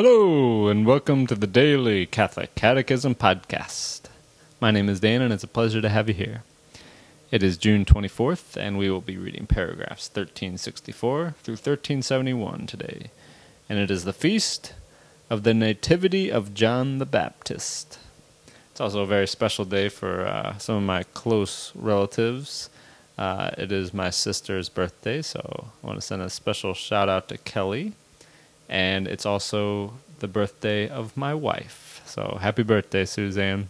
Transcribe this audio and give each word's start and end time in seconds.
Hello, 0.00 0.68
and 0.68 0.86
welcome 0.86 1.26
to 1.26 1.34
the 1.34 1.48
Daily 1.48 2.06
Catholic 2.06 2.54
Catechism 2.54 3.16
Podcast. 3.16 4.02
My 4.60 4.70
name 4.70 4.88
is 4.88 5.00
Dan, 5.00 5.22
and 5.22 5.32
it's 5.32 5.42
a 5.42 5.48
pleasure 5.48 5.82
to 5.82 5.88
have 5.88 6.06
you 6.06 6.14
here. 6.14 6.44
It 7.32 7.42
is 7.42 7.56
June 7.56 7.84
24th, 7.84 8.56
and 8.56 8.78
we 8.78 8.88
will 8.88 9.00
be 9.00 9.16
reading 9.16 9.48
paragraphs 9.48 10.08
1364 10.08 11.34
through 11.42 11.54
1371 11.54 12.68
today. 12.68 13.10
And 13.68 13.80
it 13.80 13.90
is 13.90 14.04
the 14.04 14.12
feast 14.12 14.72
of 15.28 15.42
the 15.42 15.52
Nativity 15.52 16.30
of 16.30 16.54
John 16.54 16.98
the 16.98 17.04
Baptist. 17.04 17.98
It's 18.70 18.80
also 18.80 19.00
a 19.00 19.06
very 19.06 19.26
special 19.26 19.64
day 19.64 19.88
for 19.88 20.24
uh, 20.24 20.58
some 20.58 20.76
of 20.76 20.84
my 20.84 21.02
close 21.12 21.72
relatives. 21.74 22.70
Uh, 23.18 23.50
it 23.58 23.72
is 23.72 23.92
my 23.92 24.10
sister's 24.10 24.68
birthday, 24.68 25.22
so 25.22 25.70
I 25.82 25.86
want 25.88 25.98
to 25.98 26.06
send 26.06 26.22
a 26.22 26.30
special 26.30 26.72
shout 26.72 27.08
out 27.08 27.28
to 27.30 27.38
Kelly. 27.38 27.94
And 28.68 29.08
it's 29.08 29.26
also 29.26 29.94
the 30.18 30.28
birthday 30.28 30.88
of 30.88 31.16
my 31.16 31.34
wife. 31.34 32.02
So 32.06 32.38
happy 32.40 32.62
birthday, 32.62 33.04
Suzanne. 33.04 33.68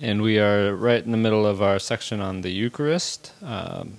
And 0.00 0.20
we 0.20 0.38
are 0.38 0.74
right 0.74 1.04
in 1.04 1.12
the 1.12 1.16
middle 1.16 1.46
of 1.46 1.62
our 1.62 1.78
section 1.78 2.20
on 2.20 2.40
the 2.40 2.50
Eucharist. 2.50 3.32
Um, 3.42 3.98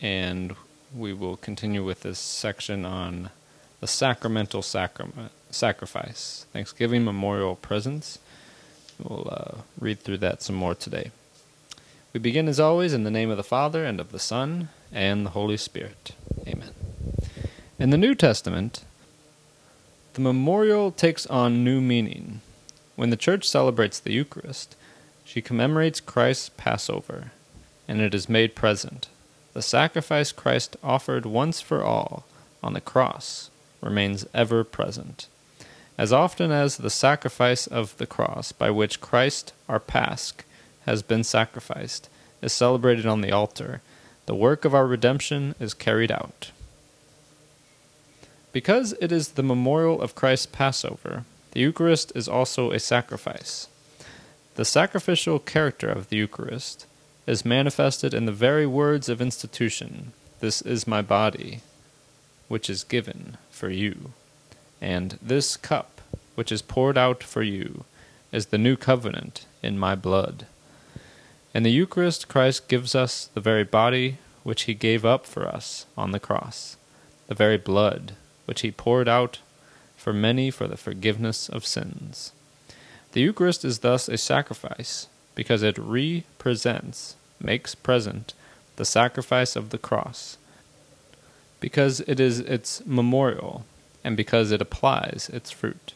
and 0.00 0.54
we 0.94 1.12
will 1.12 1.36
continue 1.36 1.84
with 1.84 2.00
this 2.02 2.18
section 2.18 2.84
on 2.84 3.30
the 3.80 3.86
sacramental 3.86 4.62
sacrament, 4.62 5.32
sacrifice, 5.50 6.46
Thanksgiving 6.52 7.04
memorial 7.04 7.56
presence. 7.56 8.18
We'll 9.02 9.28
uh, 9.30 9.62
read 9.78 10.00
through 10.00 10.18
that 10.18 10.42
some 10.42 10.56
more 10.56 10.74
today. 10.74 11.10
We 12.12 12.20
begin 12.20 12.48
as 12.48 12.60
always 12.60 12.92
in 12.92 13.04
the 13.04 13.10
name 13.10 13.30
of 13.30 13.36
the 13.36 13.44
Father, 13.44 13.84
and 13.84 14.00
of 14.00 14.12
the 14.12 14.18
Son, 14.18 14.68
and 14.92 15.24
the 15.24 15.30
Holy 15.30 15.56
Spirit. 15.56 16.12
Amen. 16.46 16.70
In 17.78 17.90
the 17.90 17.96
New 17.96 18.14
Testament, 18.14 18.84
the 20.14 20.20
memorial 20.20 20.90
takes 20.90 21.26
on 21.26 21.62
new 21.62 21.80
meaning. 21.80 22.40
When 22.96 23.10
the 23.10 23.16
Church 23.16 23.48
celebrates 23.48 24.00
the 24.00 24.12
Eucharist, 24.12 24.74
she 25.24 25.40
commemorates 25.40 26.00
Christ's 26.00 26.50
Passover, 26.56 27.30
and 27.86 28.00
it 28.00 28.14
is 28.14 28.28
made 28.28 28.56
present. 28.56 29.08
The 29.52 29.62
sacrifice 29.62 30.32
Christ 30.32 30.76
offered 30.82 31.26
once 31.26 31.60
for 31.60 31.84
all 31.84 32.24
on 32.62 32.72
the 32.72 32.80
cross 32.80 33.50
remains 33.80 34.26
ever 34.34 34.64
present. 34.64 35.28
As 35.96 36.12
often 36.12 36.50
as 36.50 36.76
the 36.76 36.90
sacrifice 36.90 37.66
of 37.66 37.96
the 37.98 38.06
cross, 38.06 38.52
by 38.52 38.70
which 38.70 39.00
Christ, 39.00 39.52
our 39.68 39.80
Pasch, 39.80 40.32
has 40.86 41.02
been 41.02 41.24
sacrificed, 41.24 42.08
is 42.42 42.52
celebrated 42.52 43.06
on 43.06 43.20
the 43.20 43.32
altar, 43.32 43.80
the 44.26 44.34
work 44.34 44.64
of 44.64 44.74
our 44.74 44.86
redemption 44.86 45.54
is 45.60 45.74
carried 45.74 46.10
out. 46.10 46.50
Because 48.52 48.94
it 49.00 49.12
is 49.12 49.30
the 49.30 49.42
memorial 49.44 50.02
of 50.02 50.16
Christ's 50.16 50.46
Passover, 50.46 51.24
the 51.52 51.60
Eucharist 51.60 52.12
is 52.16 52.28
also 52.28 52.72
a 52.72 52.80
sacrifice. 52.80 53.68
The 54.56 54.64
sacrificial 54.64 55.38
character 55.38 55.88
of 55.88 56.08
the 56.08 56.16
Eucharist 56.16 56.86
is 57.26 57.44
manifested 57.44 58.12
in 58.12 58.26
the 58.26 58.32
very 58.32 58.66
words 58.66 59.08
of 59.08 59.20
institution 59.20 60.12
This 60.40 60.62
is 60.62 60.86
my 60.86 61.02
body, 61.02 61.60
which 62.48 62.68
is 62.68 62.82
given 62.82 63.36
for 63.50 63.68
you. 63.68 64.12
And 64.80 65.18
this 65.22 65.56
cup, 65.56 66.00
which 66.34 66.50
is 66.50 66.62
poured 66.62 66.98
out 66.98 67.22
for 67.22 67.42
you, 67.42 67.84
is 68.32 68.46
the 68.46 68.58
new 68.58 68.76
covenant 68.76 69.44
in 69.62 69.78
my 69.78 69.94
blood. 69.94 70.46
In 71.54 71.62
the 71.62 71.70
Eucharist, 71.70 72.26
Christ 72.26 72.68
gives 72.68 72.94
us 72.94 73.26
the 73.26 73.40
very 73.40 73.64
body 73.64 74.18
which 74.42 74.62
he 74.62 74.74
gave 74.74 75.04
up 75.04 75.26
for 75.26 75.46
us 75.46 75.86
on 75.96 76.12
the 76.12 76.20
cross, 76.20 76.76
the 77.28 77.34
very 77.34 77.58
blood 77.58 78.14
which 78.50 78.62
he 78.62 78.72
poured 78.72 79.08
out 79.08 79.38
for 79.96 80.12
many 80.12 80.50
for 80.50 80.66
the 80.66 80.76
forgiveness 80.76 81.48
of 81.48 81.64
sins. 81.64 82.32
The 83.12 83.20
Eucharist 83.20 83.64
is 83.64 83.78
thus 83.78 84.08
a 84.08 84.18
sacrifice, 84.18 85.06
because 85.36 85.62
it 85.62 85.78
represents, 85.78 87.14
makes 87.40 87.76
present, 87.76 88.34
the 88.74 88.84
sacrifice 88.84 89.54
of 89.54 89.70
the 89.70 89.78
cross, 89.78 90.36
because 91.60 92.00
it 92.08 92.18
is 92.18 92.40
its 92.40 92.84
memorial, 92.84 93.64
and 94.02 94.16
because 94.16 94.50
it 94.50 94.60
applies 94.60 95.30
its 95.32 95.52
fruit. 95.52 95.92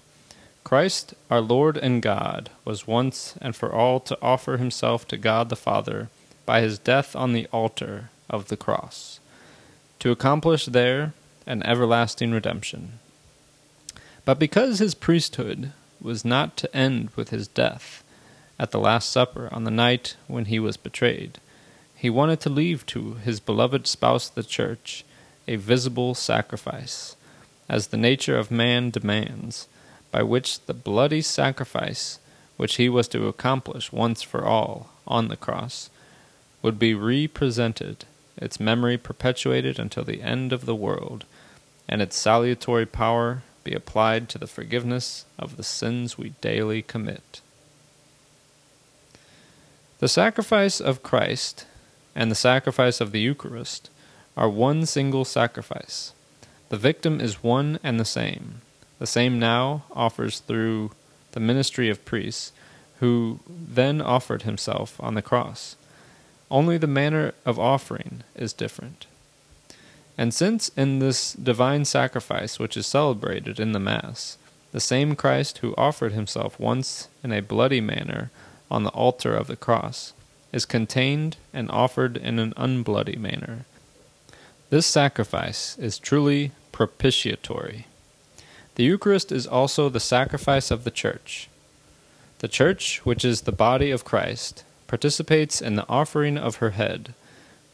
Christ, 0.62 1.12
our 1.28 1.40
Lord 1.40 1.76
and 1.76 2.00
God, 2.00 2.50
was 2.64 2.86
once 2.86 3.34
and 3.40 3.56
for 3.56 3.72
all 3.72 3.98
to 3.98 4.16
offer 4.22 4.58
himself 4.58 5.08
to 5.08 5.16
God 5.16 5.48
the 5.48 5.56
Father 5.56 6.08
by 6.46 6.60
his 6.60 6.78
death 6.78 7.16
on 7.16 7.32
the 7.32 7.48
altar 7.52 8.10
of 8.30 8.46
the 8.46 8.56
cross, 8.56 9.18
to 9.98 10.12
accomplish 10.12 10.66
there 10.66 11.14
an 11.46 11.62
everlasting 11.64 12.32
redemption. 12.32 12.98
But 14.24 14.38
because 14.38 14.78
his 14.78 14.94
priesthood 14.94 15.72
was 16.00 16.24
not 16.24 16.56
to 16.58 16.76
end 16.76 17.10
with 17.16 17.30
his 17.30 17.48
death 17.48 18.02
at 18.58 18.70
the 18.70 18.78
Last 18.78 19.10
Supper 19.10 19.48
on 19.52 19.64
the 19.64 19.70
night 19.70 20.16
when 20.26 20.46
he 20.46 20.58
was 20.58 20.76
betrayed, 20.76 21.38
he 21.94 22.10
wanted 22.10 22.40
to 22.40 22.50
leave 22.50 22.86
to 22.86 23.14
his 23.14 23.40
beloved 23.40 23.86
spouse 23.86 24.28
the 24.28 24.42
Church 24.42 25.04
a 25.46 25.56
visible 25.56 26.14
sacrifice, 26.14 27.16
as 27.68 27.88
the 27.88 27.96
nature 27.96 28.38
of 28.38 28.50
man 28.50 28.90
demands, 28.90 29.68
by 30.10 30.22
which 30.22 30.64
the 30.66 30.74
bloody 30.74 31.20
sacrifice 31.20 32.18
which 32.56 32.76
he 32.76 32.88
was 32.88 33.08
to 33.08 33.26
accomplish 33.26 33.92
once 33.92 34.22
for 34.22 34.44
all 34.44 34.90
on 35.06 35.28
the 35.28 35.36
cross 35.36 35.90
would 36.62 36.78
be 36.78 36.94
represented, 36.94 38.04
its 38.36 38.60
memory 38.60 38.96
perpetuated 38.96 39.78
until 39.78 40.04
the 40.04 40.22
end 40.22 40.52
of 40.52 40.66
the 40.66 40.74
world, 40.74 41.24
and 41.88 42.00
its 42.02 42.16
salutary 42.16 42.86
power 42.86 43.42
be 43.62 43.72
applied 43.74 44.28
to 44.28 44.38
the 44.38 44.46
forgiveness 44.46 45.24
of 45.38 45.56
the 45.56 45.62
sins 45.62 46.18
we 46.18 46.30
daily 46.40 46.82
commit. 46.82 47.40
The 49.98 50.08
sacrifice 50.08 50.80
of 50.80 51.02
Christ 51.02 51.66
and 52.14 52.30
the 52.30 52.36
sacrifice 52.36 53.00
of 53.00 53.12
the 53.12 53.20
Eucharist 53.20 53.90
are 54.36 54.48
one 54.48 54.86
single 54.86 55.24
sacrifice. 55.24 56.12
The 56.68 56.76
victim 56.76 57.20
is 57.20 57.42
one 57.42 57.78
and 57.82 57.98
the 57.98 58.04
same. 58.04 58.60
The 58.98 59.06
same 59.06 59.38
now 59.38 59.84
offers 59.92 60.40
through 60.40 60.90
the 61.32 61.40
ministry 61.40 61.88
of 61.88 62.04
priests, 62.04 62.52
who 63.00 63.40
then 63.48 64.00
offered 64.00 64.42
himself 64.42 65.00
on 65.00 65.14
the 65.14 65.22
cross. 65.22 65.76
Only 66.50 66.78
the 66.78 66.86
manner 66.86 67.32
of 67.44 67.58
offering 67.58 68.22
is 68.36 68.52
different. 68.52 69.06
And 70.16 70.32
since 70.32 70.68
in 70.70 70.98
this 71.00 71.32
divine 71.32 71.84
sacrifice 71.84 72.58
which 72.58 72.76
is 72.76 72.86
celebrated 72.86 73.58
in 73.58 73.72
the 73.72 73.80
Mass, 73.80 74.38
the 74.72 74.80
same 74.80 75.16
Christ 75.16 75.58
who 75.58 75.74
offered 75.76 76.12
himself 76.12 76.58
once 76.58 77.08
in 77.22 77.32
a 77.32 77.42
bloody 77.42 77.80
manner 77.80 78.30
on 78.70 78.84
the 78.84 78.90
altar 78.90 79.34
of 79.34 79.46
the 79.46 79.56
cross 79.56 80.12
is 80.52 80.64
contained 80.64 81.36
and 81.52 81.70
offered 81.70 82.16
in 82.16 82.38
an 82.38 82.52
unbloody 82.56 83.18
manner, 83.18 83.64
this 84.70 84.86
sacrifice 84.86 85.78
is 85.78 85.98
truly 85.98 86.50
propitiatory. 86.72 87.86
The 88.74 88.82
Eucharist 88.82 89.30
is 89.30 89.46
also 89.46 89.88
the 89.88 90.00
sacrifice 90.00 90.70
of 90.70 90.82
the 90.82 90.90
Church. 90.90 91.48
The 92.40 92.48
Church, 92.48 93.00
which 93.04 93.24
is 93.24 93.42
the 93.42 93.52
body 93.52 93.92
of 93.92 94.04
Christ, 94.04 94.64
participates 94.88 95.60
in 95.60 95.76
the 95.76 95.88
offering 95.88 96.36
of 96.36 96.56
her 96.56 96.70
head. 96.70 97.14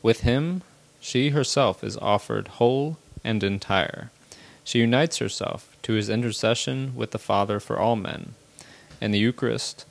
With 0.02 0.20
him, 0.20 0.62
she 1.00 1.31
herself 1.31 1.83
is 1.83 1.97
offered 1.97 2.49
whole 2.49 2.99
and 3.25 3.43
entire. 3.43 4.11
She 4.62 4.81
unites 4.81 5.19
herself 5.19 5.77
to 5.83 5.94
his 5.94 6.09
intercession 6.09 6.94
with 6.94 7.11
the 7.11 7.19
Father 7.19 7.59
for 7.59 7.78
all 7.78 7.97
men. 7.97 8.34
In 9.00 9.11
the 9.11 9.19
Eucharist, 9.19 9.87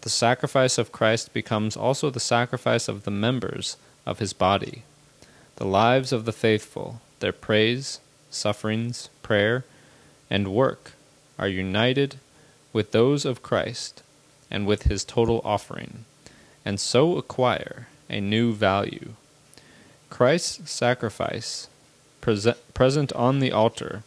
the 0.00 0.10
sacrifice 0.10 0.78
of 0.78 0.92
Christ 0.92 1.32
becomes 1.32 1.76
also 1.76 2.10
the 2.10 2.20
sacrifice 2.20 2.88
of 2.88 3.04
the 3.04 3.10
members 3.10 3.76
of 4.04 4.18
his 4.18 4.32
body. 4.32 4.82
The 5.56 5.66
lives 5.66 6.12
of 6.12 6.24
the 6.24 6.32
faithful, 6.32 7.00
their 7.20 7.32
praise, 7.32 8.00
sufferings, 8.30 9.08
prayer, 9.22 9.64
and 10.28 10.48
work 10.48 10.92
are 11.38 11.48
united 11.48 12.16
with 12.72 12.92
those 12.92 13.24
of 13.24 13.42
Christ 13.42 14.02
and 14.50 14.66
with 14.66 14.84
his 14.84 15.04
total 15.04 15.40
offering, 15.44 16.04
and 16.64 16.80
so 16.80 17.16
acquire 17.16 17.86
a 18.10 18.20
new 18.20 18.52
value. 18.52 19.14
Christ's 20.14 20.70
sacrifice, 20.70 21.66
present 22.20 23.12
on 23.14 23.40
the 23.40 23.50
altar, 23.50 24.04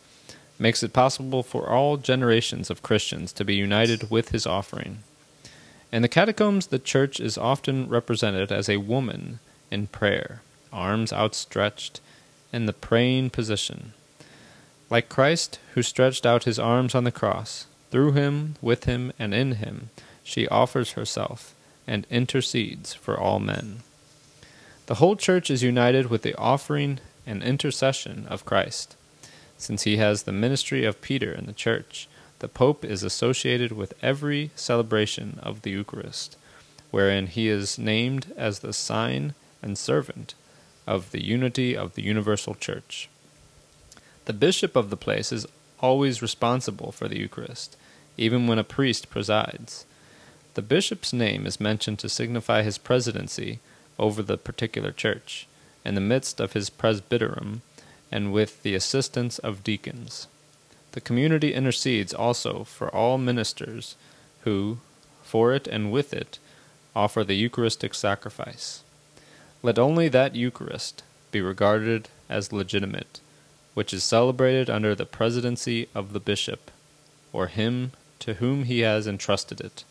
makes 0.58 0.82
it 0.82 0.94
possible 0.94 1.44
for 1.44 1.70
all 1.70 1.98
generations 1.98 2.70
of 2.70 2.82
Christians 2.82 3.34
to 3.34 3.44
be 3.44 3.56
united 3.56 4.10
with 4.10 4.30
his 4.30 4.48
offering. 4.48 5.00
In 5.92 6.04
the 6.04 6.08
catacombs, 6.08 6.68
the 6.68 6.80
church 6.80 7.20
is 7.20 7.38
often 7.38 7.90
represented 7.90 8.54
as 8.54 8.70
a 8.70 8.78
woman 8.78 9.40
in 9.70 9.88
prayer 9.88 10.44
arms 10.72 11.12
outstretched, 11.12 12.00
in 12.54 12.68
the 12.68 12.72
praying 12.72 13.32
position. 13.32 13.92
Like 14.90 15.10
Christ, 15.10 15.60
who 15.74 15.84
stretched 15.84 16.26
out 16.26 16.46
his 16.46 16.58
arms 16.58 16.96
on 16.96 17.04
the 17.04 17.12
cross, 17.12 17.68
through 17.92 18.14
him, 18.14 18.56
with 18.62 18.86
him, 18.86 19.12
and 19.20 19.34
in 19.34 19.56
him, 19.56 19.90
she 20.24 20.48
offers 20.48 20.92
herself 20.92 21.54
and 21.86 22.08
intercedes 22.10 22.94
for 22.94 23.20
all 23.20 23.42
men. 23.42 23.82
The 24.88 24.96
whole 24.96 25.18
church 25.18 25.52
is 25.52 25.64
united 25.64 26.10
with 26.10 26.22
the 26.22 26.36
offering 26.36 27.00
and 27.26 27.44
intercession 27.44 28.26
of 28.30 28.46
Christ. 28.46 28.96
Since 29.58 29.84
he 29.84 29.98
has 29.98 30.24
the 30.24 30.32
ministry 30.32 30.86
of 30.86 31.02
Peter 31.02 31.34
in 31.34 31.46
the 31.46 31.54
church, 31.54 32.08
the 32.40 32.48
Pope 32.48 32.86
is 32.86 33.04
associated 33.04 33.74
with 33.74 33.94
every 34.02 34.52
celebration 34.56 35.40
of 35.44 35.64
the 35.64 35.72
Eucharist, 35.72 36.38
wherein 36.90 37.28
he 37.28 37.50
is 37.50 37.78
named 37.78 38.34
as 38.38 38.60
the 38.60 38.72
sign 38.72 39.34
and 39.62 39.78
servant 39.78 40.36
of 40.86 41.12
the 41.12 41.24
unity 41.24 41.76
of 41.76 41.96
the 41.96 42.04
universal 42.04 42.56
Church. 42.56 43.10
The 44.24 44.32
bishop 44.32 44.78
of 44.78 44.90
the 44.90 44.96
place 44.96 45.34
is 45.34 45.48
always 45.82 46.22
responsible 46.22 46.94
for 46.94 47.10
the 47.10 47.20
Eucharist, 47.20 47.76
even 48.16 48.48
when 48.48 48.58
a 48.58 48.64
priest 48.64 49.10
presides. 49.10 49.86
The 50.54 50.62
bishop's 50.62 51.12
name 51.12 51.46
is 51.46 51.60
mentioned 51.60 52.00
to 52.00 52.10
signify 52.10 52.62
his 52.62 52.78
presidency 52.78 53.60
over 54.00 54.22
the 54.22 54.38
particular 54.38 54.92
church, 54.92 55.48
in 55.84 55.96
the 55.96 56.02
midst 56.02 56.40
of 56.40 56.54
his 56.54 56.70
presbyterium, 56.70 57.62
and 58.12 58.32
with 58.32 58.64
the 58.64 58.76
assistance 58.76 59.40
of 59.40 59.64
deacons. 59.64 60.28
The 60.94 61.02
community 61.02 61.54
intercedes 61.54 62.14
also 62.14 62.64
for 62.64 62.94
all 62.94 63.18
ministers 63.18 63.96
who, 64.42 64.80
for 65.24 65.54
it 65.54 65.68
and 65.68 65.92
with 65.92 66.14
it, 66.14 66.40
offer 66.96 67.24
the 67.24 67.36
Eucharistic 67.36 67.94
sacrifice. 67.94 68.82
Let 69.62 69.78
only 69.78 70.08
that 70.10 70.36
Eucharist 70.36 71.04
be 71.32 71.42
regarded 71.42 72.10
as 72.30 72.54
legitimate, 72.54 73.20
which 73.74 73.94
is 73.94 74.04
celebrated 74.04 74.70
under 74.70 74.96
the 74.96 75.06
presidency 75.06 75.90
of 75.94 76.14
the 76.14 76.20
bishop, 76.20 76.72
or 77.34 77.48
him 77.48 77.92
to 78.20 78.36
whom 78.36 78.64
he 78.64 78.80
has 78.80 79.06
entrusted 79.06 79.62
it. 79.62 79.84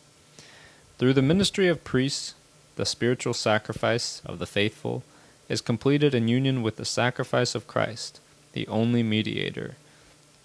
Through 0.97 1.13
the 1.13 1.21
ministry 1.21 1.67
of 1.67 1.83
priests, 1.83 2.33
the 2.77 2.85
spiritual 2.85 3.33
sacrifice 3.33 4.21
of 4.25 4.39
the 4.39 4.45
faithful 4.45 5.03
is 5.49 5.61
completed 5.61 6.13
in 6.13 6.27
union 6.27 6.61
with 6.61 6.77
the 6.77 6.85
sacrifice 6.85 7.55
of 7.55 7.67
Christ, 7.67 8.19
the 8.53 8.67
only 8.67 9.03
mediator, 9.03 9.75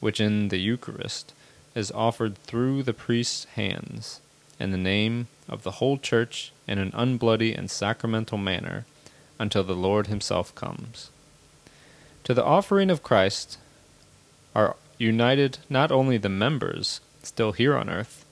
which 0.01 0.21
in 0.21 0.49
the 0.49 0.59
Eucharist 0.59 1.33
is 1.75 1.93
offered 1.93 2.37
through 2.39 2.83
the 2.83 2.93
priest's 2.93 3.45
hands, 3.45 4.21
in 4.59 4.71
the 4.71 4.79
name 4.79 5.29
of 5.49 5.63
the 5.63 5.73
whole 5.73 5.99
Church 5.99 6.53
in 6.67 6.79
an 6.79 6.91
unbloody 6.93 7.57
and 7.57 7.71
sacramental 7.71 8.39
manner, 8.39 8.87
until 9.39 9.65
the 9.65 9.77
Lord 9.77 10.07
himself 10.07 10.55
comes. 10.55 11.11
To 12.25 12.35
the 12.35 12.45
offering 12.45 12.91
of 12.91 13.03
Christ 13.03 13.59
are 14.55 14.77
united 14.99 15.59
not 15.69 15.91
only 15.91 16.17
the 16.17 16.29
members 16.29 17.01
still 17.23 17.53
here 17.53 17.77
on 17.77 17.91
earth, 17.91 18.25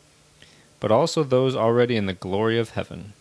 but 0.78 0.90
also 0.90 1.22
those 1.22 1.56
already 1.56 1.96
in 1.96 2.06
the 2.06 2.12
glory 2.12 2.58
of 2.58 2.70
heaven. 2.70 3.12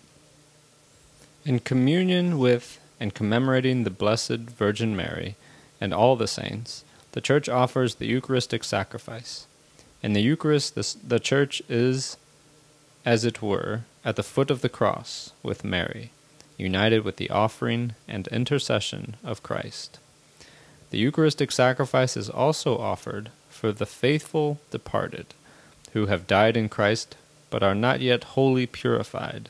In 1.49 1.57
communion 1.57 2.37
with 2.37 2.79
and 2.99 3.11
commemorating 3.11 3.83
the 3.83 3.89
Blessed 3.89 4.51
Virgin 4.61 4.95
Mary 4.95 5.35
and 5.81 5.91
all 5.91 6.15
the 6.15 6.27
saints, 6.27 6.83
the 7.13 7.21
Church 7.21 7.49
offers 7.49 7.95
the 7.95 8.05
Eucharistic 8.05 8.63
sacrifice. 8.63 9.47
In 10.03 10.13
the 10.13 10.21
Eucharist, 10.21 10.75
the, 10.75 10.95
the 11.03 11.19
Church 11.19 11.59
is, 11.67 12.17
as 13.03 13.25
it 13.25 13.41
were, 13.41 13.81
at 14.05 14.15
the 14.15 14.21
foot 14.21 14.51
of 14.51 14.61
the 14.61 14.69
cross 14.69 15.31
with 15.41 15.63
Mary, 15.63 16.11
united 16.55 17.03
with 17.03 17.15
the 17.15 17.31
offering 17.31 17.95
and 18.07 18.27
intercession 18.27 19.15
of 19.23 19.41
Christ. 19.41 19.97
The 20.91 20.99
Eucharistic 20.99 21.51
sacrifice 21.51 22.15
is 22.15 22.29
also 22.29 22.77
offered 22.77 23.31
for 23.49 23.71
the 23.71 23.87
faithful 23.87 24.59
departed, 24.69 25.33
who 25.93 26.05
have 26.05 26.27
died 26.27 26.55
in 26.55 26.69
Christ 26.69 27.15
but 27.49 27.63
are 27.63 27.73
not 27.73 28.01
yet 28.01 28.35
wholly 28.35 28.67
purified, 28.67 29.49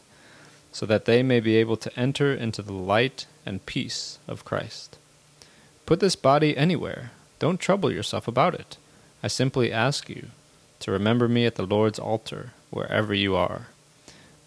so 0.79 0.85
that 0.85 1.03
they 1.03 1.21
may 1.21 1.41
be 1.41 1.57
able 1.57 1.75
to 1.75 1.99
enter 1.99 2.33
into 2.33 2.61
the 2.61 2.71
light 2.71 3.25
and 3.45 3.65
peace 3.65 4.17
of 4.29 4.45
Christ. 4.45 4.97
Put 5.85 5.99
this 5.99 6.15
body 6.15 6.55
anywhere. 6.55 7.11
Don't 7.37 7.59
trouble 7.59 7.91
yourself 7.91 8.29
about 8.29 8.53
it. 8.53 8.77
I 9.21 9.27
simply 9.27 9.73
ask 9.73 10.07
you 10.07 10.27
to 10.79 10.89
remember 10.89 11.27
me 11.27 11.45
at 11.45 11.55
the 11.55 11.65
Lord's 11.65 11.99
altar, 11.99 12.53
wherever 12.69 13.13
you 13.13 13.35
are. 13.35 13.67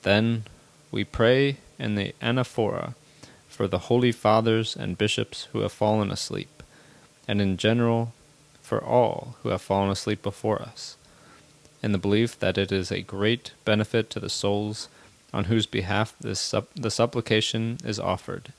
Then 0.04 0.44
we 0.90 1.04
pray 1.04 1.58
in 1.78 1.96
the 1.96 2.14
anaphora 2.22 2.94
for 3.46 3.68
the 3.68 3.90
holy 3.90 4.10
fathers 4.10 4.74
and 4.74 4.96
bishops 4.96 5.48
who 5.52 5.58
have 5.58 5.72
fallen 5.72 6.10
asleep, 6.10 6.62
and 7.28 7.42
in 7.42 7.58
general 7.58 8.14
for 8.62 8.82
all 8.82 9.36
who 9.42 9.50
have 9.50 9.60
fallen 9.60 9.90
asleep 9.90 10.22
before 10.22 10.62
us 10.62 10.96
in 11.82 11.92
the 11.92 11.98
belief 11.98 12.38
that 12.38 12.56
it 12.56 12.70
is 12.70 12.90
a 12.90 13.02
great 13.02 13.52
benefit 13.64 14.08
to 14.08 14.20
the 14.20 14.30
souls 14.30 14.88
on 15.32 15.44
whose 15.44 15.66
behalf 15.66 16.14
this 16.20 16.40
sup- 16.40 16.74
the 16.74 16.90
supplication 16.90 17.78
is 17.84 17.98
offered, 17.98 18.52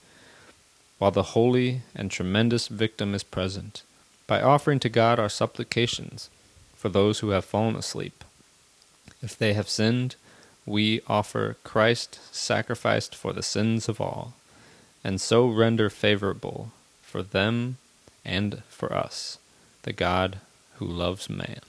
while 0.97 1.11
the 1.11 1.31
holy 1.33 1.81
and 1.95 2.09
tremendous 2.09 2.67
victim 2.67 3.13
is 3.13 3.23
present, 3.23 3.83
by 4.27 4.41
offering 4.41 4.79
to 4.79 4.89
God 4.89 5.19
our 5.19 5.29
supplications 5.29 6.29
for 6.75 6.89
those 6.89 7.19
who 7.19 7.29
have 7.29 7.45
fallen 7.45 7.75
asleep. 7.75 8.23
If 9.21 9.37
they 9.37 9.53
have 9.53 9.69
sinned, 9.69 10.15
we 10.65 11.01
offer 11.07 11.57
Christ 11.63 12.19
sacrificed 12.33 13.15
for 13.15 13.33
the 13.33 13.43
sins 13.43 13.87
of 13.87 14.01
all, 14.01 14.33
and 15.03 15.19
so 15.19 15.47
render 15.47 15.89
favorable 15.89 16.71
for 17.01 17.21
them 17.21 17.77
and 18.25 18.63
for 18.69 18.93
us 18.93 19.37
the 19.83 19.93
God 19.93 20.39
who 20.75 20.85
loves 20.85 21.29
man. 21.29 21.59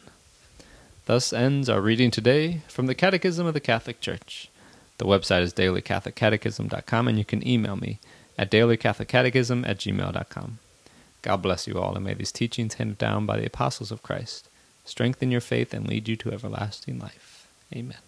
Thus 1.06 1.32
ends 1.32 1.68
our 1.68 1.80
reading 1.80 2.10
today 2.10 2.62
from 2.68 2.86
the 2.86 2.94
Catechism 2.94 3.46
of 3.46 3.54
the 3.54 3.60
Catholic 3.60 4.00
Church. 4.00 4.48
The 4.98 5.06
website 5.06 5.42
is 5.42 5.52
dailycatholiccatechism.com, 5.54 7.08
and 7.08 7.18
you 7.18 7.24
can 7.24 7.46
email 7.46 7.76
me 7.76 7.98
at 8.38 8.50
dailycatholiccatechism 8.50 9.68
at 9.68 9.78
gmail.com. 9.78 10.58
God 11.22 11.36
bless 11.42 11.66
you 11.66 11.78
all, 11.78 11.94
and 11.94 12.04
may 12.04 12.14
these 12.14 12.32
teachings 12.32 12.74
handed 12.74 12.98
down 12.98 13.26
by 13.26 13.38
the 13.38 13.46
apostles 13.46 13.90
of 13.90 14.02
Christ 14.02 14.48
strengthen 14.84 15.30
your 15.30 15.40
faith 15.40 15.72
and 15.72 15.88
lead 15.88 16.08
you 16.08 16.16
to 16.16 16.32
everlasting 16.32 16.98
life. 16.98 17.48
Amen. 17.74 17.98